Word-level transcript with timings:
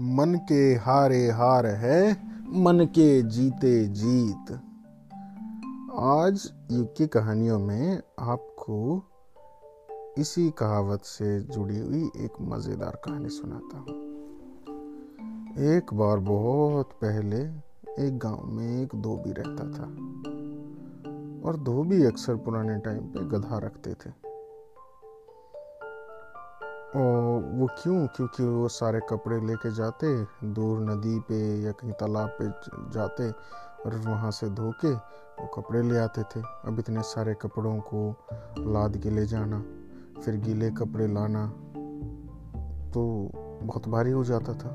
मन 0.00 0.34
के 0.34 0.74
हारे 0.74 1.30
हार 1.30 1.66
है, 1.66 2.12
मन 2.62 2.84
के 2.84 3.22
जीते 3.22 3.86
जीत। 3.86 4.52
आज 5.98 6.52
युग 6.72 6.96
की 6.96 7.06
कहानियों 7.06 7.58
में 7.58 8.00
आपको 8.18 9.02
इसी 10.18 10.50
कहावत 10.50 11.00
से 11.04 11.40
जुड़ी 11.40 11.78
हुई 11.78 12.10
एक 12.16 12.32
मज़ेदार 12.40 13.00
कहानी 13.04 13.28
सुनाता 13.28 13.78
हूँ। 13.78 13.86
एक 15.76 15.94
बार 15.94 16.18
बहुत 16.18 16.92
पहले 17.04 17.40
एक 18.06 18.18
गाँव 18.18 18.44
में 18.44 18.82
एक 18.82 18.88
धोबी 18.94 19.32
रहता 19.32 19.70
था 19.70 19.86
और 21.48 21.56
धोबी 21.56 22.04
अक्सर 22.04 22.36
पुराने 22.36 22.78
टाइम 22.78 23.00
पे 23.00 23.28
गधा 23.28 23.58
रखते 23.58 23.94
थे। 23.94 24.23
और 26.96 27.42
वो 27.52 27.66
क्यों? 27.78 28.06
क्योंकि 28.06 28.44
वो 28.44 28.68
सारे 28.68 29.00
कपड़े 29.10 29.40
लेके 29.40 29.70
जाते, 29.74 30.14
दूर 30.44 30.80
नदी 30.80 31.18
पे 31.20 31.38
या 31.62 31.72
कहीं 31.72 31.92
तालाब 31.92 32.36
पे 32.40 32.48
जाते 32.92 33.30
और 33.30 33.96
वहाँ 34.06 34.30
से 34.30 34.48
धो 34.50 34.70
के 34.84 34.92
वो 35.34 35.46
कपड़े 35.46 35.82
ले 35.82 35.98
आते 35.98 36.22
थे। 36.22 36.40
अब 36.40 36.78
इतने 36.78 37.02
सारे 37.02 37.34
कपड़ों 37.34 37.76
को 37.80 38.08
लाद 38.58 38.96
के 38.96 39.10
ले 39.10 39.26
जाना, 39.26 39.60
फिर 40.22 40.36
गीले 40.36 40.70
कपड़े 40.70 41.06
लाना 41.08 41.46
तो 42.90 43.30
बहुत 43.62 43.88
भारी 43.88 44.10
हो 44.10 44.24
जाता 44.24 44.52
था। 44.52 44.70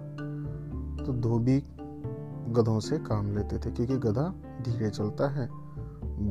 तो 1.06 1.14
धोबी 1.14 1.59
गधों 2.52 2.80
से 2.80 2.98
काम 3.00 3.36
लेते 3.36 3.58
थे, 3.58 3.72
क्योंकि 3.72 3.98
गधा 3.98 4.30
धीरे 4.62 4.90
चलता 4.90 5.30
है, 5.30 5.50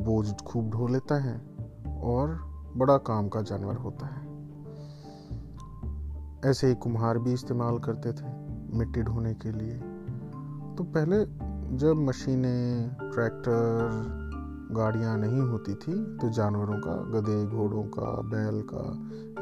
बोझ 0.05 0.33
खूब 0.43 0.69
ढो 0.69 0.87
लेता 0.87 1.15
है 1.15 1.37
और 2.01 2.39
बड़ा 2.77 2.97
काम 2.97 3.29
का 3.29 3.41
जानवर 3.41 3.75
होता 3.75 4.05
है। 4.05 4.28
ऐसे 6.45 6.67
ही 6.67 6.75
कुम्हार 6.75 7.17
भी 7.17 7.33
इस्तेमाल 7.33 7.79
करते 7.79 8.11
थे 8.11 8.25
मिट्टी 8.77 9.01
ढोने 9.01 9.33
के 9.33 9.51
लिए। 9.51 9.77
तो 10.75 10.83
पहले 10.83 11.25
जब 11.77 11.95
मशीनें, 11.97 12.89
ट्रैक्टर, 12.89 13.89
गाड़ियाँ 14.71 15.17
नहीं 15.17 15.41
होती 15.41 15.73
थी 15.73 16.17
तो 16.17 16.29
जानवरों 16.29 16.77
का, 16.77 17.19
गधे, 17.19 17.45
घोड़ों 17.45 17.83
का, 17.83 18.21
बैल 18.21 18.61
का, 18.73 18.83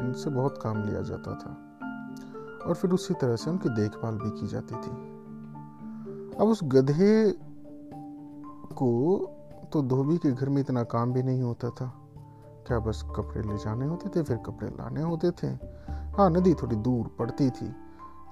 इनसे 0.04 0.30
बहुत 0.30 0.60
काम 0.62 0.84
लिया 0.84 1.02
जाता 1.02 1.32
था। 1.34 1.64
और 2.68 2.76
फिर 2.76 2.92
उसी 2.92 3.14
तरह 3.14 3.36
से 3.36 3.50
उनकी 3.52 3.70
देखभाल 3.70 4.16
भी 4.16 4.30
की 4.30 4.48
जाती 4.48 4.76
थी। 4.76 4.92
अब 6.36 6.48
उस 6.48 6.60
गधे 6.64 7.32
को 8.74 8.90
तो 9.74 9.82
धोबी 9.82 10.18
के 10.18 10.32
घर 10.32 10.50
में 10.50 10.62
इतना 10.62 10.84
काम 10.84 11.14
भी 11.14 11.24
नहीं 11.24 11.42
होता 11.42 11.70
था। 11.70 11.94
क्या 12.68 12.80
बस 12.80 13.04
कपड़े 13.16 13.42
ले 13.42 13.58
जाने 13.58 13.86
होते 13.86 14.10
थे, 14.10 14.24
फिर 14.24 14.38
कपड़े 14.38 14.70
लाने 14.70 15.02
होते 15.02 15.32
थे। 15.32 15.78
हाँ 16.18 16.30
नदी 16.30 16.54
थोड़ी 16.54 16.76
दूर 16.76 17.10
पड़ती 17.20 17.50
थी 17.50 17.68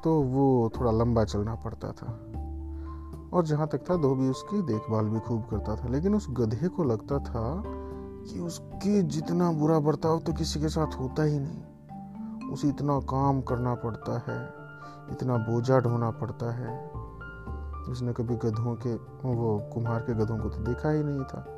तो 0.04 0.12
वो 0.24 0.72
थोड़ा 0.78 0.92
लंबा 0.92 1.24
चलना 1.24 1.56
पड़ता 1.56 1.92
था। 1.92 2.08
और 3.34 3.46
जहाँ 3.46 3.68
तक 3.68 3.84
था 3.90 3.96
धोबी 3.96 4.30
उसकी 4.30 4.62
देखभाल 4.62 5.06
भी 5.06 5.20
खूब 5.20 5.46
करता 5.46 5.76
था, 5.76 5.88
लेकिन 5.88 6.16
उस 6.16 6.28
गधे 6.30 6.68
को 6.68 6.84
लगता 6.84 7.20
था 7.20 7.64
कि 7.66 8.40
उसके 8.40 9.02
जितना 9.02 9.52
बुरा 9.52 9.80
बर्ताव 9.80 10.20
तो 10.20 10.34
किसी 10.34 10.60
के 10.60 10.70
साथ 10.70 11.00
होता 11.00 11.24
ही 11.24 11.40
नहीं। 11.40 12.50
उसे 12.50 12.68
इतना 12.68 13.00
काम 13.00 13.42
करना 13.42 13.74
पड़ता 13.76 14.18
है, 14.28 14.40
इतना 15.12 15.38
बोझा 15.38 15.80
ढोना 15.80 16.12
पड़ता 16.12 16.52
है। 16.52 16.78
उसने 17.92 18.14
कभी 18.14 18.36
गधों 18.36 18.76
के, 18.76 18.94
वो 19.30 19.60
कुम्हार 19.74 20.00
के 20.00 20.14
गधों 20.14 20.38
को 20.38 20.50
तो 20.50 20.64
देखा 20.64 20.90
ही 20.90 21.04
नहीं 21.04 21.24
था। 21.24 21.55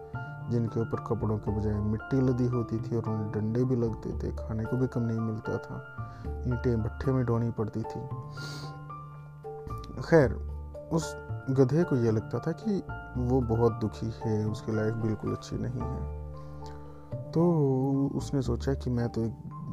जिनके 0.50 0.80
ऊपर 0.80 1.04
कपड़ों 1.08 1.38
के 1.38 1.52
बजाय 1.52 1.74
मिट्टी 1.74 2.22
लदी 2.22 2.46
होती 2.48 2.78
थी 2.80 2.96
और 2.96 3.10
उन्हें 3.10 3.32
डंडे 3.32 3.64
भी 3.64 3.76
लगते 3.76 4.10
थे, 4.10 4.32
खाने 4.32 4.66
को 4.66 4.78
भी 4.78 4.88
कम 4.88 5.02
नहीं 5.02 5.20
मिलता 5.20 5.58
था। 5.58 5.78
ईंटें 6.48 6.84
भट्ठे 6.84 7.12
में 7.12 7.26
ढोनी 7.26 7.52
पड़ती 7.52 7.80
थी। 7.80 8.02
खैर, 10.02 10.34
उस 10.92 11.16
गधे 11.50 11.84
को 11.84 11.96
यह 11.96 12.12
लगता 12.12 12.40
था 12.40 12.52
कि 12.52 12.84
वो 13.18 13.42
बहुत 13.42 13.74
दुखी 13.74 14.12
है, 14.26 14.46
उसकी 14.46 14.72
लाइफ 14.72 14.94
बिल्कुल 14.94 15.36
अच्छी 15.36 15.56
नहीं 15.60 15.82
है। 15.82 16.28
तो 17.32 17.42
उसने 18.16 18.42
सोचा 18.42 18.74
कि 18.74 18.90
मैं 18.90 19.10
तो 19.10 19.22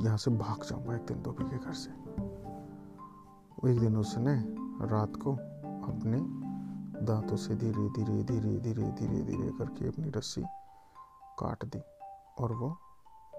यहाँ 0.05 0.17
से 0.17 0.31
भाग 0.31 0.65
जाऊँगा 0.65 0.95
एक 0.95 1.07
दिन 1.07 1.23
धोबी 1.23 1.45
के 1.45 1.57
घर 1.57 1.73
से। 1.73 1.91
एक 3.71 3.81
दिन 3.81 3.97
उसने 3.97 4.35
रात 4.87 5.13
को 5.17 5.33
अपने 5.89 6.45
दांतों 7.07 7.37
से 7.37 7.55
धीरे 7.55 7.89
धीरे 7.89 8.23
धीरे 8.23 8.61
धीरे 8.61 8.83
धीरे 8.83 9.23
धीरे 9.23 9.49
करके 9.59 9.89
अपनी 9.89 10.11
रस्सी 10.11 10.45
काट 11.39 11.65
दी 11.65 11.81
और 12.41 12.53
वो 12.53 12.77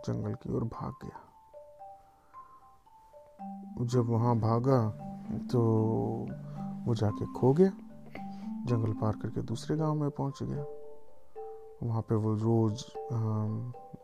जंगल 0.07 0.33
की 0.33 0.53
ओर 0.53 0.63
भाग 0.63 0.93
गया। 1.03 1.19
जब 3.85 4.09
वहाँ 4.09 4.35
भागा 4.39 4.79
तो 5.51 5.61
वो 6.85 6.95
जाके 6.95 7.25
खो 7.33 7.53
गया, 7.53 7.71
जंगल 8.67 8.93
पार 8.93 9.15
करके 9.15 9.41
दूसरे 9.41 9.77
गाँव 9.77 9.95
में 9.95 10.09
पहुँच 10.09 10.43
गया। 10.43 10.65
वहाँ 11.83 12.01
पे 12.01 12.15
वो 12.15 12.33
रोज 12.33 12.85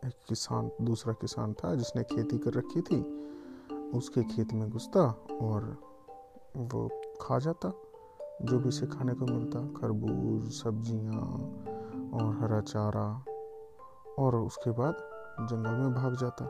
एक 0.06 0.14
किसान, 0.28 0.70
दूसरा 0.80 1.12
किसान 1.12 1.52
था 1.52 1.74
जिसने 1.74 2.02
खेती 2.04 2.38
कर 2.38 2.52
रखी 2.52 2.80
थी। 2.80 3.00
उसके 3.98 4.22
खेत 4.24 4.52
में 4.52 4.68
घुसता 4.70 5.00
और 5.42 5.64
वो 6.56 6.88
खा 7.20 7.38
जाता। 7.38 7.72
जो 8.42 8.58
भी 8.58 8.70
से 8.70 8.86
खाने 8.86 9.14
को 9.14 9.26
मिलता, 9.26 9.60
खरबूज, 9.80 10.50
सब्ज़ियाँ 10.52 11.20
और 12.14 12.36
हरा 12.40 12.60
चारा 12.60 13.24
और 14.18 14.34
उसके 14.36 14.70
बाद 14.70 14.96
जंगल 15.40 15.70
में 15.70 15.94
भाग 15.94 16.16
जाता। 16.16 16.44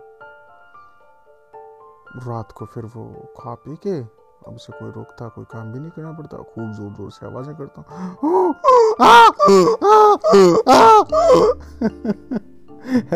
रात 2.27 2.53
को 2.53 2.67
फिर 2.67 2.85
वो 2.85 3.05
खा 3.39 3.55
पी 3.55 3.77
के, 3.77 3.99
अब 4.01 4.55
उसे 4.55 4.73
कोई 4.73 4.91
रोकता, 4.91 5.29
कोई 5.29 5.45
काम 5.45 5.73
भी 5.73 5.79
नहीं 5.79 5.91
करना 5.91 6.13
पड़ता। 6.13 6.37
खूब 6.37 6.73
ज़ोर 6.73 6.93
ज़ोर 6.93 7.11
से 7.11 7.27
आवाज़ें 7.27 7.55
करता 7.57 7.83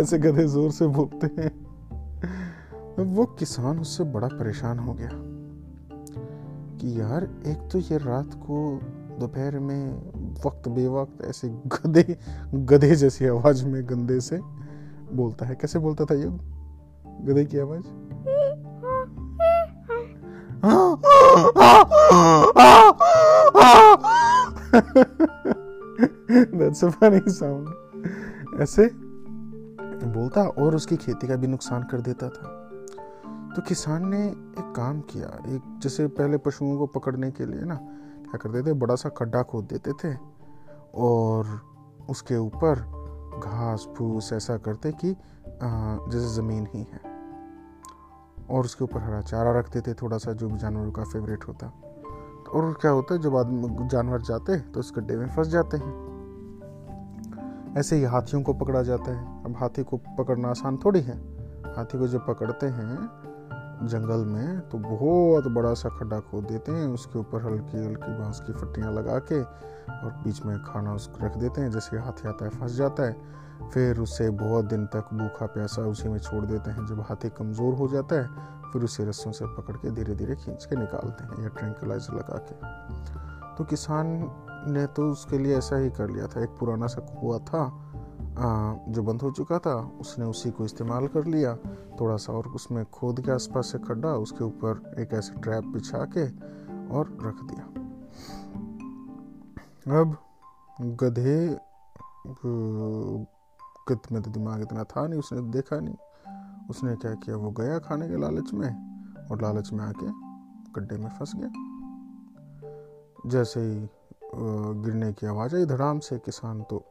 ऐसे 0.00 0.18
गधे 0.18 0.46
ज़ोर 0.46 0.70
से 0.70 0.86
बोलते 0.86 1.26
हैं। 1.38 1.50
वो 3.06 3.24
किसान 3.38 3.80
उससे 3.80 4.04
बड़ा 4.04 4.28
परेशान 4.28 4.78
हो 4.78 4.94
गया 4.94 5.10
कि 6.78 7.00
यार, 7.00 7.24
एक 7.46 7.68
तो 7.72 7.78
ये 7.78 7.98
रात 7.98 8.34
को 8.42 8.80
दोपहर 9.20 9.58
में 9.58 10.25
वक्त 10.46 10.68
बेवक्त, 10.68 11.24
ऐसे 11.24 11.48
गधे 11.48 12.18
गधे 12.54 12.94
जैसी 12.96 13.26
आवाज़ 13.26 13.66
में 13.66 13.88
गंदे 13.88 14.20
से 14.20 14.40
बोलता 15.12 15.46
है। 15.46 15.54
कैसे 15.54 15.78
बोलता 15.78 16.04
था 16.04 16.14
ये? 16.14 16.28
गधे 17.22 17.44
की 17.44 17.58
आवाज़? 17.58 17.82
That's 26.52 26.82
a 26.84 26.90
funny 26.92 27.24
sound. 27.28 27.66
ऐसे 28.60 28.90
बोलता 30.06 30.42
और 30.42 30.74
उसकी 30.74 30.96
खेती 30.96 31.28
का 31.28 31.36
भी 31.36 31.46
नुकसान 31.46 31.82
कर 31.82 32.00
देता 32.00 32.28
था। 32.28 32.62
तो 33.56 33.62
किसान 33.62 34.08
ने 34.08 34.26
एक 34.26 34.72
काम 34.76 35.00
किया, 35.00 35.26
एक 35.26 35.80
जैसे 35.82 36.06
पहले 36.06 36.36
पशुओं 36.36 36.78
को 36.78 36.86
पकड़ने 36.86 37.30
के 37.30 37.46
लिए 37.46 37.60
ना 37.60 37.78
क्या 38.36 38.52
करते 38.52 38.70
थे 38.70 38.72
बड़ा 38.74 38.94
सा 38.94 39.08
खड्डा 39.08 39.42
खोद 39.42 39.64
देते 39.64 39.92
थे 39.92 40.16
और 40.94 41.60
उसके 42.10 42.36
ऊपर 42.36 42.74
घास 43.44 43.86
फूस 43.96 44.32
ऐसा 44.32 44.56
करते 44.56 44.92
कि 44.92 45.16
जैसे 45.62 46.34
ज़मीन 46.34 46.66
ही 46.74 46.86
है। 46.92 47.00
और 48.50 48.64
उसके 48.64 48.84
ऊपर 48.84 49.00
हरा 49.00 49.20
चारा 49.20 49.58
रखते 49.58 49.80
थे 49.80 49.94
थोड़ा 49.94 50.18
सा 50.18 50.32
जो 50.32 50.48
भी 50.48 50.58
जानवरों 50.58 50.92
का 50.92 51.04
फेवरेट 51.04 51.44
होता। 51.48 51.66
और 52.54 52.72
क्या 52.80 52.90
होता 52.90 53.14
है, 53.14 53.20
जब 53.20 53.36
आदमी 53.36 53.88
जानवर 53.88 54.20
जाते 54.22 54.58
तो 54.60 54.80
उस 54.80 54.92
गड्ढे 54.96 55.16
में 55.16 55.26
फंस 55.28 55.48
जाते 55.48 55.76
हैं। 55.76 55.94
ऐसे 57.78 57.96
ही 57.96 58.04
हाथियों 58.04 58.42
को 58.42 58.52
पकड़ा 58.54 58.82
जाता 58.82 59.10
है। 59.12 59.44
अब 59.44 59.56
हाथी 59.56 59.82
को 59.82 59.96
पकड़ना 60.18 60.48
आसान 60.48 60.76
थोड़ी 60.84 61.00
है। 61.00 61.16
हाथी 61.76 61.98
को 61.98 62.08
जब 62.08 62.26
पकड़ते 62.26 62.66
हैं 62.66 63.25
जंगल 63.82 64.24
में 64.24 64.60
तो 64.60 64.78
बहुत 64.78 65.46
बड़ा 65.46 65.74
सा 65.74 65.88
खड्डा 65.88 66.20
खोद 66.20 66.44
देते 66.44 66.72
हैं, 66.72 66.86
उसके 66.88 67.18
ऊपर 67.18 67.42
हल्की 67.42 67.86
हल्की 67.86 68.18
बाँस 68.18 68.40
की 68.40 68.52
फट्टियाँ 68.52 68.92
लगा 68.92 69.18
के 69.18 69.42
और 69.42 70.10
बीच 70.24 70.42
में 70.42 70.62
खाना 70.62 70.94
उसको 70.94 71.26
रख 71.26 71.36
देते 71.36 71.60
हैं, 71.60 71.70
जैसे 71.70 71.98
हाथी 71.98 72.28
आता 72.28 72.44
है, 72.44 72.50
फंस 72.50 72.72
जाता 72.72 73.02
है। 73.02 73.16
फिर 73.72 74.00
उसे 74.00 74.30
बहुत 74.30 74.64
दिन 74.64 74.86
तक 74.86 75.08
भूखा 75.12 75.46
प्यासा 75.46 75.82
उसी 75.82 76.08
में 76.08 76.18
छोड़ 76.18 76.44
देते 76.44 76.70
हैं, 76.70 76.86
जब 76.86 77.00
हाथी 77.00 77.28
कमज़ोर 77.28 77.74
हो 77.74 77.88
जाता 77.88 78.16
है, 78.16 78.28
फिर 78.72 78.82
उसे 78.82 79.04
रस्सों 79.04 79.32
से 79.32 79.46
पकड़ 79.46 79.76
के 79.76 79.90
धीरे 79.90 80.14
धीरे 80.14 80.36
खींच 80.36 80.64
के 80.64 80.76
निकालते 80.76 81.24
हैं 81.24 81.42
या 81.42 81.48
ट्रैंकुलाइजर 81.48 82.14
लगा 82.14 82.38
के। 82.38 82.54
तो 83.56 83.64
किसान 83.64 84.06
ने 84.72 84.86
तो 84.86 85.10
उसके 85.10 85.38
लिए 85.38 85.58
ऐसा 85.58 85.76
ही 85.76 85.90
कर 85.90 86.10
लिया 86.10 86.26
था, 86.26 86.42
एक 86.42 86.50
पुराना 86.50 86.86
सा 86.86 87.00
कुआ 87.00 87.38
था 87.38 87.85
जो 88.38 89.02
बंद 89.02 89.22
हो 89.22 89.30
चुका 89.30 89.58
था, 89.58 89.74
उसने 90.00 90.24
उसी 90.24 90.50
को 90.50 90.64
इस्तेमाल 90.64 91.06
कर 91.08 91.24
लिया। 91.26 91.54
थोड़ा 92.00 92.16
सा 92.16 92.32
और 92.32 92.48
उसमें 92.48 92.84
खोद 92.86 93.20
के 93.20 93.30
आसपास 93.32 93.72
से 93.72 93.78
खड्डा, 93.78 94.12
उसके 94.16 94.44
ऊपर 94.44 94.94
एक 94.98 95.12
ऐसे 95.12 95.40
ट्रैप 95.40 95.64
बिछा 95.64 96.04
के 96.16 96.24
और 96.88 97.16
रख 97.22 97.42
दिया। 97.44 97.64
अब 100.00 100.16
गधे 101.00 101.46
गद 103.88 104.06
में 104.12 104.22
तो 104.22 104.30
दिमाग 104.30 104.62
इतना 104.62 104.84
था 104.84 105.06
नहीं, 105.06 105.18
उसने 105.18 105.40
देखा 105.52 105.78
नहीं। 105.80 105.96
उसने 106.70 106.94
क्या 106.96 107.14
किया? 107.14 107.36
वो 107.36 107.50
गया 107.50 107.78
खाने 107.78 108.08
के 108.08 108.16
लालच 108.20 108.52
में 108.54 108.70
और 109.30 109.42
लालच 109.42 109.72
में 109.72 109.84
आके 109.84 110.06
गड्ढे 110.72 110.96
में 110.96 111.08
फंस 111.10 111.32
गया। 111.36 111.50
जैसे 113.26 113.60
ही 113.60 113.88
गिरने 114.82 115.12
की 115.12 115.26
आवाज़ 115.26 115.56
आई, 115.56 115.64
धड़ाम 115.66 115.98
से 115.98 116.18
किसान 116.18 116.62
तो 116.62 116.84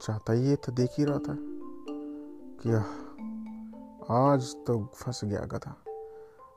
चाहता 0.00 0.32
ही, 0.32 0.48
ये 0.48 0.56
था 0.56 0.72
देख 0.72 0.90
ही 0.98 1.04
रहा 1.04 1.18
था 1.18 1.36
कि 2.60 2.70
आज 4.12 4.54
तो 4.66 4.78
फंस 4.94 5.20
गया 5.24 5.40
गधा। 5.40 5.74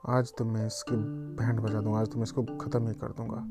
आज 0.10 0.34
तो 0.38 0.45
मैं 0.45 0.66
इसकी 0.68 0.95
बैंड 1.38 1.60
बजा 1.60 1.81
दूँगा, 1.81 2.00
आज 2.00 2.07
तो 2.07 2.18
मैं 2.18 2.24
इसको 2.24 2.44
ख़त्म 2.57 2.88
ही 2.88 2.94
कर 2.94 3.12
दूँगा। 3.18 3.42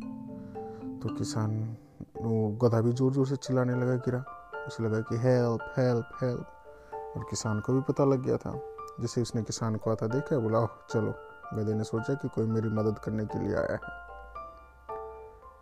तो 1.00 1.14
किसान, 1.14 1.76
वो 2.22 2.48
गधा 2.62 2.80
भी 2.80 2.92
ज़ोर 2.92 3.12
ज़ोर 3.12 3.26
से 3.26 3.36
चिल्लाने 3.36 3.74
लगा, 3.74 3.96
गिरा। 3.96 4.24
उसे 4.66 4.84
लगा 4.84 5.00
कि 5.00 5.16
हेल्प 5.16 5.74
हेल्प 5.78 6.10
हेल्प 6.22 7.16
और 7.16 7.26
किसान 7.30 7.60
को 7.60 7.72
भी 7.72 7.80
पता 7.80 8.04
लग 8.04 8.22
गया 8.22 8.36
था। 8.36 8.60
जैसे 9.00 9.22
उसने 9.22 9.42
किसान 9.42 9.76
को 9.76 9.90
आता 9.90 10.06
देखा, 10.06 10.38
बोला 10.38 10.66
चलो 10.90 11.14
गधे 11.54 11.74
ने 11.74 11.84
सोचा 11.84 12.14
कि 12.14 12.28
कोई 12.28 12.46
मेरी 12.46 12.68
मदद 12.68 12.98
करने 12.98 13.24
के 13.24 13.38
लिए 13.38 13.54
आया 13.54 13.72
है। 13.72 13.78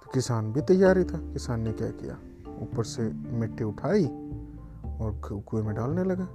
तो 0.02 0.10
किसान 0.14 0.52
भी 0.52 0.60
तैयार 0.62 0.98
ही 0.98 1.04
था। 1.04 1.18
किसान 1.32 1.60
ने 1.60 1.72
क्या 1.72 1.90
किया? 1.90 2.18
ऊपर 2.64 2.84
से 2.84 3.02
मिट्टी 3.38 3.64
उठाई 3.64 4.04
और 4.04 5.20
कुएँ 5.46 5.62
में 5.62 5.74
डालने 5.74 6.04
लगा। 6.04 6.28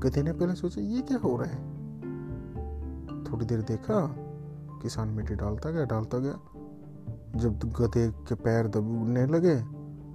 गधे 0.00 0.22
ने 0.22 0.32
पहले 0.32 0.54
सोचा, 0.54 0.80
ये 0.80 1.00
क्या 1.02 1.18
हो 1.18 1.36
रहा 1.36 1.46
है? 1.46 1.66
थोड़ी 3.24 3.46
देर 3.46 3.60
देखा, 3.62 4.00
किसान 4.82 5.08
मिट्टी 5.08 5.34
डालता 5.34 5.70
गया 5.70 5.84
डालता 5.84 6.18
गया। 6.18 6.38
जब 7.36 7.58
गधे 7.80 8.08
के 8.28 8.34
पैर 8.34 8.66
दबने 8.66 9.26
लगे 9.26 9.56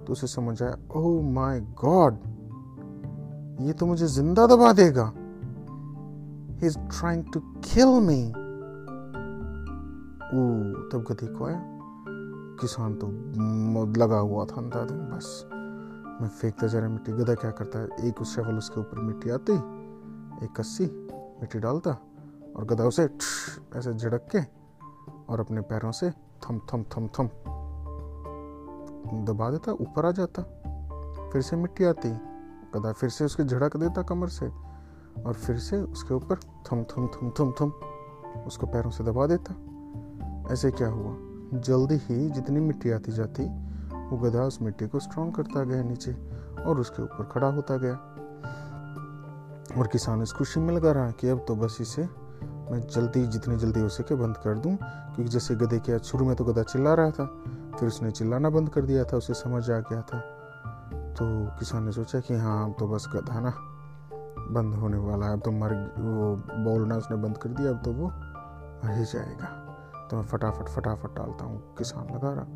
तो 0.04 0.12
उसे 0.12 0.26
समझ 0.26 0.62
आया 0.62 0.76
ओह 0.96 1.22
माय 1.32 1.60
गॉड 1.82 2.14
ये 3.60 3.72
तो 3.72 3.86
मुझे 3.86 4.06
ज़िंदा 4.06 4.46
दबा 4.46 4.72
देगा। 4.72 5.12
He 6.60 6.66
is 6.66 6.78
trying 6.78 7.24
to 7.32 7.40
kill 7.40 8.00
me 8.06 8.22
ओ, 10.26 10.42
तब 10.90 11.04
गधे 11.10 11.26
को 11.26 11.44
आया। 11.46 11.60
किसान 12.60 12.94
तो 12.94 13.06
लगा 14.00 14.18
हुआ 14.18 14.44
था 14.44 14.56
अंधाधुन 14.56 14.98
बस। 14.98 15.48
मैं 16.22 16.28
फेंकता 16.28 16.66
जा 16.66 16.78
रहा 16.78 16.88
मिट्टी 16.88 17.12
गधा 17.12 17.34
क्या 17.34 17.50
करता 17.50 17.78
है? 17.78 18.08
एक 18.08 18.20
उस 18.20 18.36
शवल, 18.36 18.58
उसके 18.58 18.80
ऊपर 18.80 18.98
मिट्टी 18.98 19.30
आती, 19.30 19.52
एक 20.44 20.54
कस्सी, 20.56 20.84
मिट्टी 21.40 21.58
डालता, 21.58 21.90
और 22.56 22.64
गधा 22.64 22.84
उसे 22.84 23.04
ऐसे 23.76 23.94
झड़क 23.94 24.28
के, 24.36 24.40
और 25.32 25.40
अपने 25.40 25.60
पैरों 25.60 25.92
से 25.92 26.10
थम 26.10 26.58
थम 26.58 26.82
थम 26.82 27.08
थम 27.08 27.28
दबा 29.24 29.50
देता, 29.50 29.72
ऊपर 29.72 30.06
आ 30.06 30.10
जाता। 30.10 30.42
फिर 31.32 31.42
से 31.42 31.56
मिट्टी 31.56 31.84
आती, 31.84 32.10
गधा 32.74 32.92
फिर 32.92 33.10
से 33.10 33.24
उसके 33.24 33.44
झड़क 33.44 33.76
देता 33.76 34.02
कमर 34.02 34.28
से, 34.28 34.46
और 35.22 35.32
फिर 35.32 35.58
से 35.58 35.82
उसके 35.82 36.14
ऊपर 36.14 36.36
थम 36.36 36.82
थम 36.82 37.06
थम 37.06 37.30
थम 37.30 37.52
थम, 37.60 37.70
उसको 38.46 38.66
पैरों 38.66 38.90
से 38.90 39.04
दबा 39.04 39.26
देता। 39.26 39.54
ऐसे 40.52 40.70
क्या 40.70 40.88
हुआ? 40.88 41.33
जल्दी 41.54 41.94
ही 41.94 42.30
जितनी 42.30 42.60
मिट्टी 42.60 42.90
आती 42.90 43.12
जाती, 43.12 43.44
वो 44.10 44.16
गधा 44.18 44.42
उस 44.42 44.62
मिट्टी 44.62 44.86
को 44.86 44.98
स्ट्रॉन्ग 44.98 45.34
करता 45.34 45.64
गया 45.64 45.82
नीचे 45.82 46.12
और 46.62 46.80
उसके 46.80 47.02
ऊपर 47.02 47.24
खड़ा 47.24 47.48
होता 47.48 47.76
गया। 47.76 47.94
और 49.78 49.86
किसान 49.86 50.22
इस 50.22 50.32
खुशी 50.32 50.60
में 50.60 50.74
लगा 50.74 50.92
रहा 50.92 51.10
कि 51.10 51.28
अब 51.28 51.44
तो 51.48 51.56
बस 51.56 51.78
इसे 51.80 52.02
मैं 52.70 52.80
जल्दी, 52.80 53.26
जितनी 53.26 53.56
जल्दी 53.56 53.80
हो 53.80 53.88
सके 53.88 54.14
बंद 54.14 54.36
कर 54.36 54.58
दूँ, 54.58 54.76
क्योंकि 54.76 55.24
जैसे 55.24 55.54
गधे 55.54 55.78
के 55.78 55.98
शुरू 55.98 56.26
में 56.26 56.36
तो 56.36 56.44
गधा 56.44 56.62
चिल्ला 56.62 56.94
रहा 56.94 57.10
था, 57.10 57.26
फिर 57.78 57.88
उसने 57.88 58.10
चिल्लाना 58.10 58.50
बंद 58.50 58.68
कर 58.68 58.82
दिया 58.82 59.04
था, 59.04 59.16
उसे 59.16 59.34
समझ 59.34 59.70
आ 59.70 59.78
गया 59.78 60.02
था। 60.02 60.18
तो 61.12 61.46
किसान 61.58 61.84
ने 61.84 61.92
सोचा 61.92 62.20
कि 62.20 62.34
हाँ 62.34 62.64
अब 62.64 62.76
तो 62.78 62.88
बस 62.88 63.08
गधा 63.14 63.40
ना 63.40 63.52
बंद 64.50 64.74
होने 64.74 64.96
वाला 64.96 65.26
है, 65.26 65.32
अब 65.32 65.40
तो 65.40 65.50
मर, 65.50 65.94
वो 65.98 66.36
बोलना 66.64 66.96
उसने 66.96 67.16
बंद 67.16 67.38
कर 67.38 67.48
दिया, 67.48 67.70
अब 67.70 67.82
तो 67.84 67.92
वो 67.92 68.06
मर 68.08 68.98
ही 68.98 69.04
जाएगा। 69.04 69.63
तो 70.10 70.16
मैं 70.16 70.24
फटाफट 70.24 70.68
फटाफट 70.68 71.16
डालता 71.16 71.44
हूँ, 71.44 71.74
किसान 71.76 72.14
लगा 72.14 72.32
रहा। 72.32 72.46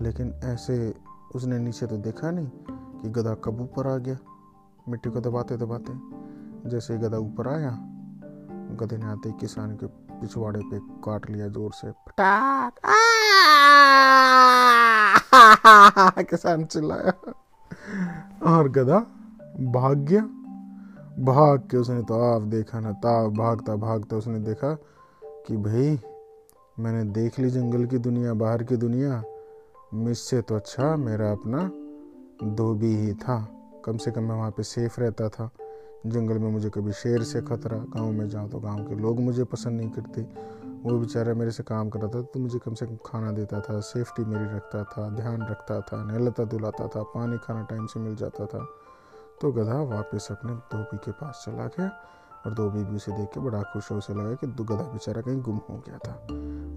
लेकिन 0.00 0.34
ऐसे 0.44 0.94
उसने 1.34 1.58
नीचे 1.58 1.86
तो 1.86 1.96
देखा 1.96 2.30
नहीं 2.30 2.48
कि 3.02 3.08
गधा 3.08 3.34
कब 3.34 3.60
ऊपर 3.60 3.86
आ 3.86 3.96
गया। 3.96 4.16
मिट्टी 4.88 5.10
को 5.10 5.20
दबाते 5.20 5.56
दबाते, 5.56 5.92
जैसे 6.70 6.94
ही 6.94 7.00
गधा 7.00 7.18
ऊपर 7.18 7.48
आया, 7.48 7.70
गधे 8.80 8.96
ने 8.96 9.06
आते 9.06 9.32
किसान 9.32 9.76
के 9.76 9.86
पिछवाड़े 9.86 10.60
पे 10.60 10.78
काट 10.78 11.30
लिया 11.30 11.48
ज़ोर 11.48 11.72
से, 11.72 11.90
फटाक! 11.90 12.72
किसान 16.30 16.64
चिल्लाया। 16.64 17.12
और 18.46 18.68
गधा 18.68 18.98
भाग 19.60 19.98
गया। 19.98 20.22
भाग 21.24 21.68
के 21.70 21.76
उसने 21.76 22.02
तो 22.02 22.34
आप 22.34 22.42
देखा 22.42 22.80
ना 22.80 22.92
ताब 22.92 23.36
भागता 23.36 23.76
भागता 23.76 24.16
उसने 24.16 24.38
देखा 24.38 24.74
कि 25.46 25.56
भाई 25.56 26.00
मैंने 26.82 27.04
देख 27.04 27.38
ली 27.38 27.50
जंगल 27.50 27.86
की 27.86 27.98
दुनिया, 27.98 28.34
बाहर 28.34 28.62
की 28.62 28.76
दुनिया। 28.76 29.22
मुझसे 29.94 30.42
तो 30.42 30.56
अच्छा 30.56 30.96
मेरा 30.96 31.32
अपना 31.32 31.58
धोबी 32.54 32.96
ही 32.96 33.14
था। 33.14 33.48
कम 33.84 33.96
से 33.96 34.10
कम 34.10 34.22
मैं 34.22 34.36
वहाँ 34.36 34.50
पे 34.50 34.62
सेफ़ 34.62 35.00
रहता 35.00 35.28
था। 35.28 35.50
जंगल 36.06 36.38
में 36.38 36.50
मुझे 36.50 36.70
कभी 36.70 36.92
शेर 36.92 37.22
से 37.22 37.40
खतरा, 37.40 37.78
गाँव 37.78 38.12
में 38.12 38.28
जाऊँ 38.28 38.50
तो 38.50 38.58
गाँव 38.58 38.84
के 38.84 38.94
लोग 38.94 39.20
मुझे 39.20 39.44
पसंद 39.44 39.80
नहीं 39.80 39.90
करते। 39.90 40.22
वो 40.82 40.98
बेचारा 40.98 41.34
मेरे 41.34 41.50
से 41.50 41.62
काम 41.62 41.90
कर 41.90 42.00
रहा 42.00 42.10
था 42.10 42.22
तो 42.22 42.40
मुझे 42.40 42.58
कम 42.58 42.74
से 42.74 42.86
कम 42.86 42.96
खाना 43.06 43.32
देता 43.32 43.60
था 43.60 43.80
सेफ्टी 43.80 44.24
मेरी 44.24 44.44
रखता 44.44 44.84
था, 44.84 45.10
ध्यान 45.10 45.42
रखता 45.42 45.80
था, 45.80 46.04
नहलता 46.04 46.44
धुलाता 46.44 46.88
था, 46.88 47.02
पानी 47.02 47.38
खाना 47.38 47.62
टाइम 47.62 47.86
से 47.86 48.00
मिल 48.00 48.16
जाता 48.16 48.46
था। 48.46 48.66
तो 49.40 49.52
गधा 49.52 49.82
वापस 49.82 50.28
अपने 50.30 50.52
धोबी 50.52 50.96
के 50.96 51.10
पास 51.10 51.42
चला 51.46 51.66
गया। 51.66 51.90
और 52.46 52.54
धोबी 52.54 52.84
भी 52.84 52.96
उसे 52.96 53.12
देख 53.12 53.28
के 53.28 53.40
बड़ा 53.40 53.62
खुश 53.62 53.90
हो 53.90 53.96
उसे 53.96 54.14
लगा 54.14 54.34
कि 54.34 54.46
गधा 54.46 54.82
बेचारा 54.82 55.20
कहीं 55.20 55.40
गुम 55.42 55.56
हो 55.70 55.82
गया 55.88 55.98
था। 55.98 56.14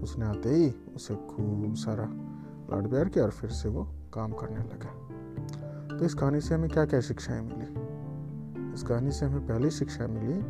उसने 0.02 0.26
आते 0.26 0.48
ही 0.48 0.70
उसे 0.96 1.14
खूब 1.14 1.74
सारा 1.74 2.04
लाड 2.70 2.88
प्यार 2.90 3.08
किया 3.08 3.24
और 3.24 3.30
फिर 3.30 3.50
से 3.50 3.68
वो 3.68 3.84
काम 4.14 4.32
करने 4.32 4.58
लगा। 4.58 5.96
तो 5.96 6.04
इस 6.04 6.14
कहानी 6.14 6.40
से 6.40 6.54
हमें 6.54 6.70
क्या 6.70 6.84
क्या 6.84 7.00
शिक्षाएँ 7.00 7.40
मिली? 7.40 8.74
इस 8.74 8.82
कहानी 8.82 9.10
से 9.10 9.26
हमें 9.26 9.46
पहली 9.46 9.70
शिक्षा 9.70 10.06
मिली 10.06 10.40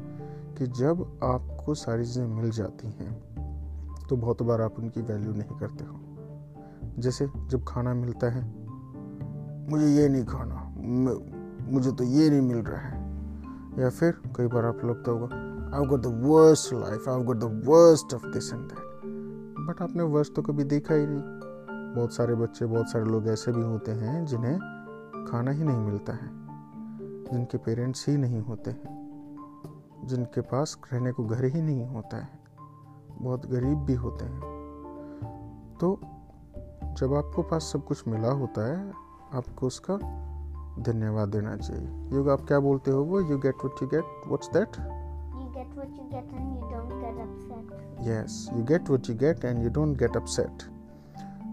कि 0.58 0.66
जब 0.66 1.18
आपको 1.24 1.74
सारी 1.74 2.04
चीज़ें 2.04 2.26
मिल 2.26 2.50
जाती 2.50 2.88
हैं 2.88 4.06
तो 4.08 4.16
बहुत 4.16 4.42
बार 4.42 4.60
आप 4.60 4.78
उनकी 4.78 5.02
वैल्यू 5.02 5.32
नहीं 5.32 5.58
करते 5.58 5.84
हो। 5.84 6.00
जैसे 6.98 7.26
जब 7.46 7.64
खाना 7.68 7.94
मिलता 7.94 8.30
है, 8.30 8.42
मुझे 9.70 9.86
ये 9.86 10.08
नहीं 10.08 10.24
खाना 10.24 10.62
मुझे 11.70 11.92
तो 11.92 12.04
ये 12.04 12.30
नहीं 12.30 12.40
मिल 12.40 12.58
रहा 12.58 12.80
है। 12.80 13.05
या 13.78 13.90
फिर 13.90 14.20
कई 14.36 14.46
बार 14.46 14.64
आप 14.64 14.84
लगता 14.84 15.10
होगा 15.10 15.26
I 15.76 15.86
got 15.86 16.00
the 16.00 16.20
worst 16.24 16.72
life 16.72 17.08
I 17.08 17.22
got 17.24 17.36
the 17.36 17.62
worst 17.66 18.14
of 18.14 18.26
this 18.26 18.52
and 18.52 18.62
that 18.62 18.84
but 19.68 19.82
आपने 19.82 20.02
वर्स्ट 20.02 20.34
तो 20.34 20.42
कभी 20.42 20.64
देखा 20.64 20.94
ही 20.94 21.06
नहीं। 21.06 21.22
बहुत 21.94 22.12
सारे 22.12 22.34
बच्चे, 22.34 22.66
बहुत 22.66 22.90
सारे 22.90 23.04
लोग 23.04 23.28
ऐसे 23.28 23.52
भी 23.52 23.62
होते 23.62 23.92
हैं 23.92 24.24
जिन्हें 24.26 24.58
खाना 25.28 25.50
ही 25.50 25.64
नहीं 25.64 25.78
मिलता 25.78 26.12
है, 26.12 26.28
जिनके 27.32 27.58
पेरेंट्स 27.58 28.08
ही 28.08 28.16
नहीं 28.16 28.40
होते 28.40 28.70
हैं, 28.70 30.06
जिनके 30.06 30.40
पास 30.40 30.76
रहने 30.92 31.12
को 31.12 31.24
घर 31.24 31.44
ही 31.44 31.62
नहीं 31.62 31.86
होता 31.86 32.16
है, 32.16 32.28
बहुत 33.20 33.46
गरीब 33.46 33.78
भी 33.78 33.94
होते 33.94 34.24
हैं। 34.24 34.40
तो 35.80 35.98
जब 36.98 37.14
आपको 37.14 37.42
पास 37.42 37.70
सब 37.72 37.84
कुछ 37.84 38.08
मिला 38.08 38.30
होता 38.32 38.66
है, 38.66 38.92
आपको 39.34 39.66
उसका 39.66 39.98
धन्यवाद 40.78 41.28
देना 41.28 41.56
चाहिए। 41.56 42.16
युग 42.16 42.28
आप 42.30 42.40
क्या 42.48 42.58
बोलते 42.60 42.90
हो 42.90 43.02
वो? 43.04 43.20
You 43.20 43.38
get 43.38 43.64
what 43.64 43.82
you 43.82 43.88
get 43.88 44.04
what's 44.26 44.50
that 44.52 44.76
yes 48.02 48.48
you 48.54 48.64
get 48.64 48.88
what 48.90 49.10
you 49.10 49.16
get 49.16 49.44
and 49.44 49.62
you 49.64 49.70
don't 49.70 49.96
get 49.98 50.16
upset 50.16 50.62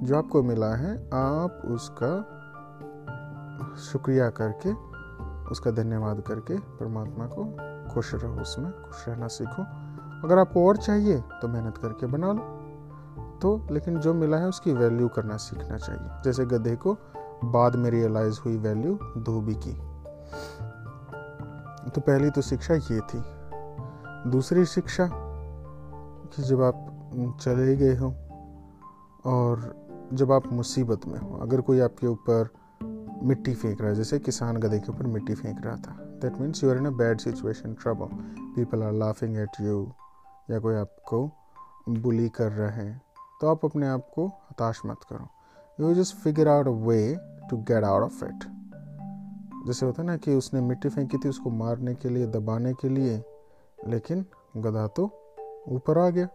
जो 0.04 0.18
आपको 0.18 0.42
मिला 0.44 0.74
है 0.76 0.96
आप 1.14 1.62
उसका 1.66 2.12
शुक्रिया 3.82 4.30
करके 4.30 4.74
उसका 5.52 5.72
धन्यवाद 5.72 6.22
करके 6.22 6.58
परमात्मा 6.80 7.26
को 7.34 7.44
खुश 7.94 8.14
रहो 8.16 8.42
उसमें 8.42 8.72
खुश 8.84 9.08
रहना 9.08 9.28
सीखो। 9.28 9.64
अगर 10.24 10.38
आपको 10.38 10.68
और 10.68 10.78
चाहिए 10.78 11.18
तो 11.42 11.48
मेहनत 11.48 11.78
करके 11.78 12.06
बना 12.06 12.32
लो। 12.32 12.42
तो 13.42 13.68
लेकिन 13.72 14.00
जो 14.00 14.14
मिला 14.14 14.38
है 14.38 14.48
उसकी 14.48 14.74
वैल्यू 14.74 15.08
करना 15.08 15.38
सीखना 15.38 15.78
चाहिए। 15.78 16.22
जैसे 16.26 16.46
गधे 16.46 16.76
को 16.76 16.94
बाद 17.52 17.76
में 17.76 17.90
रियलाइज़ 17.92 18.40
हुई 18.46 18.58
वैल्यू 18.58 18.94
धोबी 19.18 19.56
की। 19.56 19.74
तो 21.90 22.02
पहली 22.02 22.30
तो 22.30 22.42
शिक्षा 22.42 22.74
ये 22.74 23.00
थी। 23.02 23.22
दूसरी 24.30 24.66
शिक्षा 24.66 25.10
कि 25.14 26.42
जब 26.42 26.62
आप 26.62 27.38
चले 27.42 27.76
गए 27.76 27.96
हो 27.96 28.08
और 29.26 29.72
जब 30.14 30.32
आप 30.32 30.52
मुसीबत 30.54 31.06
में 31.08 31.20
हो, 31.20 31.38
अगर 31.38 31.62
कोई 31.62 31.80
आपके 31.80 32.08
ऊपर 32.08 32.50
मिट्टी 33.24 33.54
फेंक 33.54 33.82
रहा 33.82 33.90
है, 33.90 33.96
जैसे 33.96 34.20
किसान 34.20 34.58
गधे 34.58 34.80
के 34.80 34.92
ऊपर 34.92 35.08
मिट्टी 35.08 35.34
फेंक 35.34 35.66
रहा 35.66 35.76
था 35.76 35.98
that 36.22 36.40
means 36.42 36.64
you 36.64 36.70
are 36.70 36.78
in 36.78 36.86
a 36.86 36.90
bad 36.90 37.20
situation 37.20 37.74
trouble 37.74 38.08
people 38.56 38.84
are 38.84 38.92
laughing 38.94 39.38
at 39.38 39.62
you 39.62 39.92
या 40.52 40.60
कोई 40.60 40.76
आपको 40.76 41.30
बुली 41.90 42.30
कर 42.30 42.52
रहे 42.52 42.86
हैं 42.86 43.02
तो 43.42 43.48
आप 43.48 43.66
अपने 43.66 43.88
आप 43.88 44.10
को 44.16 44.28
हताश 44.28 44.82
मत 44.86 45.04
करो। 45.10 45.28
You 45.80 45.94
just 45.94 46.16
figure 46.16 46.48
out 46.48 46.68
a 46.68 46.72
way 46.88 47.33
to 47.50 47.58
get 47.70 47.84
out 47.84 48.04
of 48.04 48.24
it 48.26 48.44
जैसे 49.68 49.86
होता 49.86 50.02
है 50.02 50.08
ना 50.08 50.16
कि 50.18 50.36
उसने 50.36 50.62
मिट्टी 50.62 50.90
फेंकी 50.90 51.18
थी 51.18 51.30
उसको 51.30 51.50
मारने 51.52 51.94
के 51.96 52.10
लिए, 52.10 52.26
दबाने 52.28 52.74
के 52.74 52.90
लिए, 52.90 53.22
लेकिन 53.88 54.26
गधा 54.58 54.88
तो 54.88 55.04
ऊपर 55.70 55.98
आ 55.98 56.10
गया। 56.10 56.28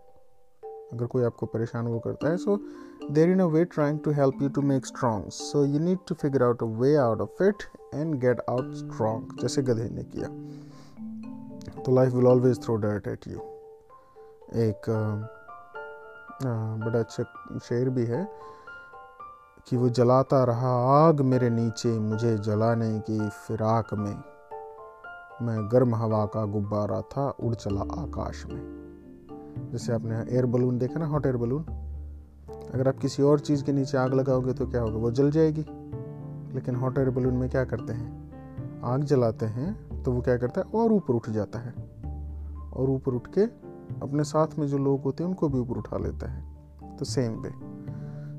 अगर 0.92 1.06
कोई 1.06 1.24
आपको 1.24 1.46
परेशान 1.46 1.86
वो 1.86 1.98
करता 1.98 2.28
है 2.28 2.36
so 2.36 2.56
there 3.10 3.30
in 3.30 3.40
a 3.40 3.44
way 3.46 3.64
trying 3.66 3.98
to 4.04 4.10
help 4.12 4.42
you 4.42 4.48
to 4.48 4.62
make 4.62 4.86
strong 4.86 5.28
so 5.32 5.64
you 5.64 5.78
need 5.80 5.98
to 6.08 6.14
figure 6.14 6.42
out 6.42 6.62
a 6.62 6.66
way 6.80 6.94
out 6.96 7.20
of 7.20 7.42
it 7.44 7.62
and 7.94 8.14
get 8.20 8.40
out 8.50 8.72
strong 8.74 9.36
जैसे 9.40 9.62
गधे 9.62 9.88
ने 9.90 10.04
किया। 10.04 10.28
तो 11.82 11.94
life 11.94 12.12
will 12.12 12.26
always 12.26 12.62
throw 12.64 12.76
dirt 12.76 13.08
at 13.08 13.28
you 13.28 13.38
एक 14.62 14.90
बड़ा 16.42 16.98
अच्छा 16.98 17.58
शेर 17.64 17.88
भी 17.90 18.04
है। 18.06 18.26
कि 19.68 19.76
वो 19.76 19.88
जलाता 19.88 20.44
रहा 20.44 20.70
आग 21.06 21.20
मेरे 21.20 21.50
नीचे, 21.50 21.98
मुझे 21.98 22.38
जलाने 22.38 23.00
की 23.00 23.28
फिराक 23.28 23.94
में। 23.94 24.14
मैं 25.46 25.68
गर्म 25.72 25.94
हवा 25.94 26.26
का 26.26 26.44
गुब्बारा 26.44 27.00
था, 27.00 27.30
उड़ 27.30 27.54
चला 27.54 27.80
आकाश 27.80 28.46
में। 28.46 28.78
जैसे 29.72 29.92
आपने 29.92 30.16
एयर 30.18 30.46
बलून 30.46 30.78
देखा 30.78 31.00
ना 31.00 31.06
हॉट 31.06 31.26
एयर 31.26 31.36
बलून 31.36 31.64
अगर 32.74 32.88
आप 32.88 32.98
किसी 32.98 33.22
और 33.22 33.40
चीज़ 33.40 33.64
के 33.64 33.72
नीचे 33.72 33.98
आग 33.98 34.14
लगाओगे 34.14 34.52
तो 34.52 34.66
क्या 34.66 34.80
होगा? 34.80 34.96
वो 34.96 35.10
जल 35.10 35.30
जाएगी। 35.30 35.66
लेकिन 36.54 36.76
हॉट 36.76 36.98
एयर 36.98 37.10
बलून 37.10 37.34
में 37.34 37.50
क्या 37.50 37.64
करते 37.64 37.92
हैं? 37.92 38.32
आग 38.84 39.04
जलाते 39.04 39.46
हैं 39.46 40.02
तो 40.02 40.12
वो 40.12 40.20
क्या 40.20 40.36
करता 40.36 40.60
है? 40.60 40.66
और 40.74 40.92
ऊपर 40.92 41.14
उठ 41.14 41.30
जाता 41.30 41.58
है। 41.58 41.74
और 42.70 42.90
ऊपर 42.90 43.12
उठ 43.12 43.26
के 43.26 43.42
अपने 44.02 44.24
साथ 44.24 44.46
में 44.58 44.66
जो 44.66 44.78
लोग 44.78 45.02
होते 45.02 45.24
हैं, 45.24 45.28
उनको 45.28 45.48
भी 45.48 45.58
ऊपर 45.58 45.74
उठा 45.74 45.98
लेता 45.98 46.30
है। 46.30 46.56
तो 46.96 47.04
सेम 47.04 47.32
वे 47.32 47.50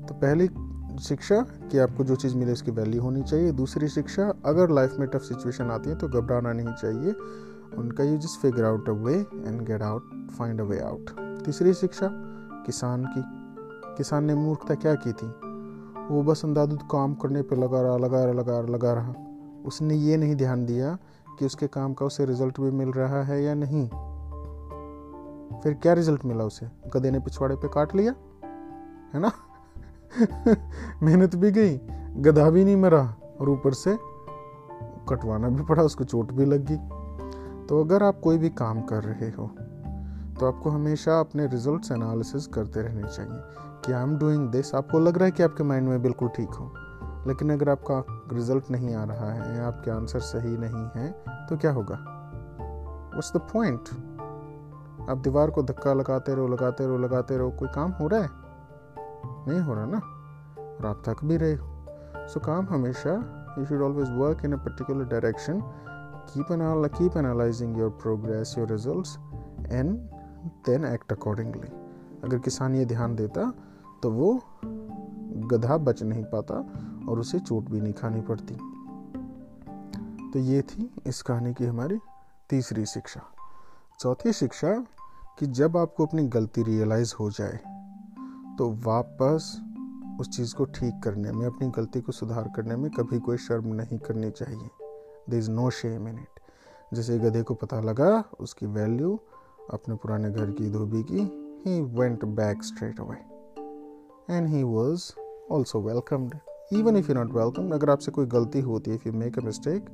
तो 0.06 0.14
पहली 0.14 0.69
शिक्षा 1.00 1.40
कि 1.40 1.78
आपको 1.78 2.04
जो 2.04 2.16
चीज़ 2.16 2.36
मिले 2.36 2.52
उसकी 2.52 2.70
वैल्यू 2.70 3.02
होनी 3.02 3.22
चाहिए। 3.22 3.52
दूसरी 3.52 3.88
शिक्षा, 3.88 4.32
अगर 4.44 4.70
लाइफ 4.70 4.96
में 4.98 5.08
टफ 5.08 5.20
सिचुएशन 5.20 5.70
आती 5.70 5.90
है 5.90 5.96
तो 5.96 6.08
घबराना 6.08 6.52
नहीं 6.52 6.72
चाहिए। 6.82 7.14
उनका 7.78 8.04
you 8.04 8.16
just 8.18 8.40
figure 8.40 8.64
out 8.64 8.88
a 8.88 8.92
way 8.92 9.14
and 9.14 9.60
get 9.60 9.82
out 9.82 10.30
find 10.38 10.60
a 10.60 10.64
way 10.64 10.80
out 10.80 11.10
तीसरी 11.44 11.74
शिक्षा, 11.74 12.08
किसान 12.66 13.04
की। 13.04 13.22
किसान 13.96 14.24
ने 14.24 14.34
मूर्खता 14.34 14.74
क्या 14.74 14.94
की 14.94 15.12
थी? 15.12 15.26
वो 16.14 16.22
बस 16.22 16.44
अंदाजुद 16.44 16.80
काम 16.90 17.14
करने 17.14 17.42
पर 17.42 17.56
लगा 17.56 17.80
रहा 17.80 17.96
लगा 17.96 18.24
रहा 18.24 18.32
लगा 18.32 18.58
रहा 18.60 18.68
लगा 18.68 18.92
रहा। 18.92 19.14
उसने 19.66 19.94
ये 19.94 20.16
नहीं 20.16 20.36
ध्यान 20.36 20.66
दिया 20.66 20.98
कि 21.38 21.46
उसके 21.46 21.66
काम 21.66 21.94
का 21.94 22.06
उसे 22.06 22.24
रिज़ल्ट 22.24 22.60
भी 22.60 22.70
मिल 22.70 22.88
रहा 22.88 23.22
है 23.22 23.42
या 23.44 23.54
नहीं। 23.54 23.88
फिर 25.60 25.74
क्या 25.74 25.92
रिज़ल्ट 25.92 26.24
मिला 26.24 26.44
उसे? 26.44 26.66
गधे 26.94 27.10
ने 27.10 27.20
पिछवाड़े 27.20 27.56
पे 27.56 27.68
काट 27.68 27.94
लिया? 27.94 28.14
है 29.14 29.20
ना? 29.20 29.32
मेहनत 31.02 31.34
भी 31.36 31.50
गई, 31.50 31.76
गधा 32.16 32.48
भी 32.50 32.64
नहीं 32.64 32.76
मरा 32.76 33.02
और 33.40 33.50
ऊपर 33.50 33.72
से 33.72 33.96
कटवाना 35.08 35.48
भी 35.48 35.62
पड़ा, 35.62 35.82
उसको 35.82 36.04
चोट 36.04 36.32
भी 36.32 36.44
लग 36.44 36.64
गई। 36.70 37.66
तो 37.66 37.82
अगर 37.84 38.02
आप 38.02 38.20
कोई 38.20 38.38
भी 38.38 38.48
काम 38.48 38.80
कर 38.82 39.04
रहे 39.04 39.30
हो 39.30 39.46
तो 40.40 40.46
आपको 40.46 40.70
हमेशा 40.70 41.18
अपने 41.20 41.46
रिजल्ट्स 41.46 41.92
एनालिसिस 41.92 42.46
करते 42.46 42.82
रहने 42.82 43.08
चाहिए 43.08 43.40
कि 43.84 43.92
आई 43.92 44.02
एम 44.02 44.16
डूइंग 44.18 44.48
दिस 44.48 44.74
आपको 44.74 44.98
लग 44.98 45.16
रहा 45.16 45.24
है 45.24 45.30
कि 45.30 45.42
आपके 45.42 45.64
माइंड 45.64 45.88
में 45.88 46.02
बिल्कुल 46.02 46.28
ठीक 46.28 46.50
हो, 46.50 46.72
लेकिन 47.28 47.52
अगर 47.52 47.68
आपका 47.68 48.04
रिज़ल्ट 48.32 48.70
नहीं 48.70 48.94
आ 48.94 49.04
रहा 49.04 49.32
है 49.32 49.56
या 49.56 49.66
आपके 49.66 49.90
आंसर 49.90 50.20
सही 50.20 50.56
नहीं 50.58 50.86
है 50.96 51.10
तो 51.48 51.56
क्या 51.56 51.72
होगा? 51.72 51.96
वट्स 53.16 53.32
द 53.36 53.40
पॉइंट 53.52 53.88
आप 55.10 55.18
दीवार 55.18 55.50
को 55.50 55.62
धक्का 55.62 55.94
लगाते 55.94 56.34
रहो 56.34 56.48
लगाते 56.48 56.86
रहो 56.86 56.98
लगाते 56.98 57.36
रहो, 57.36 57.50
कोई 57.50 57.68
काम 57.74 57.90
हो 57.90 58.06
रहा 58.08 58.20
है? 58.20 58.49
नहीं 59.48 59.60
हो 59.60 59.74
रहा 59.74 59.86
ना? 59.86 59.98
और 60.70 60.86
आप 60.86 61.02
थक 61.08 61.24
भी 61.24 61.36
रहे 61.36 61.54
हो। 61.54 62.28
सो 62.28 62.40
काम 62.40 62.66
हमेशा 62.66 63.12
you 63.58 63.64
should 63.64 63.82
always 63.82 64.10
work 64.10 64.44
in 64.44 64.52
a 64.52 64.56
particular 64.56 65.04
direction 65.04 65.60
keep 66.32 66.52
an 66.52 66.88
keep 66.88 67.16
analysing 67.16 67.78
your 67.78 67.90
progress 67.90 68.54
your 68.58 68.68
result 68.68 69.72
and 69.72 69.96
then 70.66 70.84
act 70.84 71.12
accordingly 71.12 71.68
अगर 72.24 72.38
किसान 72.38 72.74
ये 72.74 72.84
ध्यान 72.84 73.16
देता 73.16 73.52
तो 74.02 74.10
वो 74.10 74.42
गधा 75.52 75.76
बच 75.76 76.02
नहीं 76.02 76.24
पाता 76.24 76.54
और 77.08 77.18
उसे 77.18 77.38
चोट 77.38 77.64
भी 77.64 77.80
नहीं 77.80 77.92
खानी 77.92 78.20
पड़ती। 78.20 78.54
तो 80.30 80.38
ये 80.38 80.62
थी 80.62 80.90
इस 81.06 81.22
कहानी 81.22 81.54
की 81.54 81.66
हमारी 81.66 81.98
तीसरी 82.50 82.86
शिक्षा। 82.86 83.20
चौथी 84.00 84.32
शिक्षा, 84.32 84.84
कि 85.38 85.46
जब 85.46 85.76
आपको 85.76 86.06
अपनी 86.06 86.26
गलती 86.28 86.62
रियलाइज़ 86.62 87.14
हो 87.20 87.30
जाए 87.30 87.60
तो 88.60 88.68
वापस 88.84 89.44
उस 90.20 90.28
चीज़ 90.28 90.54
को 90.54 90.64
ठीक 90.64 90.94
करने 91.04 91.30
में, 91.32 91.46
अपनी 91.46 91.68
गलती 91.68 92.00
को 92.00 92.12
सुधार 92.12 92.48
करने 92.56 92.76
में 92.76 92.90
कभी 92.90 93.18
कोई 93.18 93.36
शर्म 93.36 93.66
नहीं 93.74 93.98
करनी 93.98 94.30
चाहिए। 94.30 94.68
There 95.30 95.38
is 95.38 95.50
no 95.50 95.70
shame 95.70 96.08
in 96.08 96.18
it 96.18 96.40
जैसे 96.94 97.18
गधे 97.18 97.42
को 97.42 97.54
पता 97.54 97.80
लगा, 97.80 98.24
उसकी 98.40 98.66
वैल्यू 98.66 99.18
अपने 99.72 99.94
पुराने 99.94 100.30
घर 100.30 100.50
की, 100.50 100.70
धोबी 100.70 101.02
की 101.02 101.22
he 101.66 101.80
went 102.00 102.24
back 102.24 102.62
straight 102.62 103.00
away 103.00 103.16
and 104.36 104.48
he 104.48 104.62
was 104.62 105.10
also 105.52 105.80
welcomed 105.80 106.36
even 106.72 106.96
if 106.96 107.08
you 107.08 107.14
not 107.14 107.32
welcome 107.32 107.72
अगर 107.74 107.90
आपसे 107.90 108.12
कोई 108.12 108.26
गलती 108.26 108.60
होती 108.60 108.90
है 108.90 108.96
if 108.96 109.08
you 109.08 109.14
make 109.14 109.38
a 109.38 109.44
mistake 109.44 109.90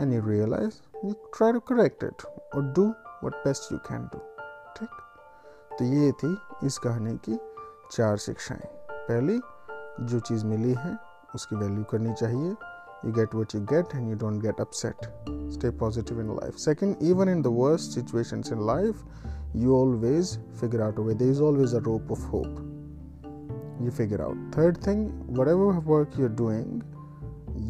and 0.00 0.12
you 0.14 0.26
realise 0.28 0.80
you 1.04 1.12
try 1.36 1.52
to 1.52 1.60
correct 1.74 2.04
it 2.04 2.26
और 2.54 2.72
do 2.72 2.88
what 3.24 3.44
best 3.44 3.72
you 3.72 3.78
can 3.78 4.08
do 4.14 4.18
ठीक? 4.76 4.98
तो 5.78 5.84
ये 5.84 6.12
थी 6.12 6.36
इस 6.66 6.78
कहानी 6.78 7.16
की 7.28 7.38
चार 7.92 8.16
शिक्षाएँ। 8.16 8.68
पहली, 8.92 9.40
जो 10.00 10.20
चीज़ 10.20 10.44
मिली 10.46 10.74
है, 10.74 10.96
उसकी 11.34 11.56
वैल्यू 11.56 11.84
करनी 11.84 12.12
चाहिए। 12.12 12.54
You 13.04 13.12
get 13.12 13.34
what 13.34 13.54
you 13.54 13.60
get 13.60 13.94
and 13.94 14.08
you 14.08 14.16
don't 14.16 14.42
get 14.42 14.60
upset 14.60 14.96
stay 15.52 15.70
positive 15.70 16.20
in 16.20 16.26
life 16.26 16.56
second 16.56 16.96
even 17.02 17.28
in 17.28 17.42
the 17.42 17.46
worst 17.46 17.90
situation 17.90 18.42
in 18.52 18.66
life 18.66 19.04
you 19.56 19.76
always 19.76 20.38
figure 20.60 20.80
out 20.80 20.98
way 20.98 21.30
is 21.30 21.42
always 21.42 21.74
a 21.74 21.78
rope 21.78 22.12
of 22.12 22.26
hope 22.26 23.80
you 23.82 23.90
figure 23.90 24.20
out 24.20 24.52
third 24.56 24.86
thing 24.86 25.08
whatever 25.48 25.80
work 25.86 26.18
you 26.18 26.26
are 26.26 26.32
doing 26.32 26.80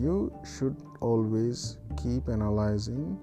you 0.01 0.31
should 0.59 0.77
always 1.03 1.65
keep 1.93 2.31
analysing 2.31 3.17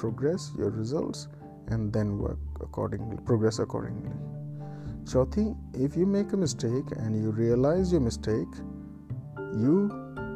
progress 0.00 0.52
your 0.60 0.72
result 0.72 1.72
and 1.72 1.92
then 1.92 2.10
work 2.10 2.62
accordingly 2.62 3.16
progress 3.16 3.60
accordingly 3.60 4.31
चौथी 5.04 5.46
if 5.84 5.98
you 5.98 6.06
make 6.06 6.34
a 6.34 6.36
mistake 6.36 6.92
and 6.98 7.16
you 7.16 7.32
realise 7.32 7.94
your 7.94 8.02
mistake 8.02 8.56
you 9.56 9.76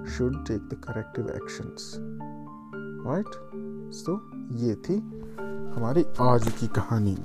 should 0.09 0.45
take 0.47 0.69
the 0.69 0.81
corrective 0.85 1.29
action 1.31 1.75
right 3.07 3.35
so 3.95 4.19
ये 4.59 4.75
थी 4.89 4.99
हमारी 5.77 6.05
आज 6.23 6.49
की 6.61 6.67
कहानी 6.77 7.17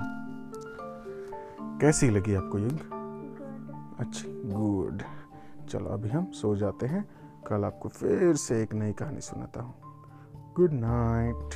कैसी 1.82 2.10
लगी 2.10 2.34
आपको 2.34 2.60
ये 2.60 2.70
अच्छी 4.00 4.28
गुड 4.46 5.04
चलो 5.70 5.90
अभी 5.90 6.10
हम 6.10 6.32
सो 6.32 6.56
जाते 6.56 6.88
हैं 6.88 7.04
कल 7.48 7.66
आपको 7.66 7.90
फिर 7.90 8.36
से 8.36 8.62
एक 8.64 8.74
नई 8.74 8.94
कहानी 8.94 9.22
सुनाता 9.22 9.62
हूँ 9.62 9.74
गुड 10.56 10.74
नाइट 10.74 11.56